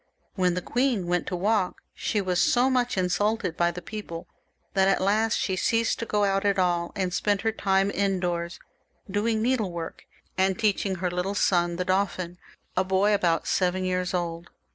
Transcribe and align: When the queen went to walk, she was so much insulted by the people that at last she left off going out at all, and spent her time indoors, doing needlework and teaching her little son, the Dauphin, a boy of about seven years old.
When 0.33 0.55
the 0.55 0.63
queen 0.63 1.05
went 1.05 1.27
to 1.27 1.35
walk, 1.35 1.75
she 1.93 2.21
was 2.21 2.41
so 2.41 2.71
much 2.71 2.97
insulted 2.97 3.55
by 3.55 3.69
the 3.69 3.83
people 3.83 4.27
that 4.73 4.87
at 4.87 4.99
last 4.99 5.35
she 5.37 5.53
left 5.53 6.01
off 6.01 6.07
going 6.09 6.31
out 6.31 6.43
at 6.43 6.57
all, 6.57 6.91
and 6.95 7.13
spent 7.13 7.41
her 7.41 7.51
time 7.51 7.91
indoors, 7.91 8.59
doing 9.07 9.43
needlework 9.43 10.05
and 10.39 10.57
teaching 10.57 10.95
her 10.95 11.11
little 11.11 11.35
son, 11.35 11.75
the 11.75 11.85
Dauphin, 11.85 12.39
a 12.75 12.83
boy 12.83 13.13
of 13.13 13.19
about 13.19 13.47
seven 13.47 13.83
years 13.83 14.11
old. 14.15 14.49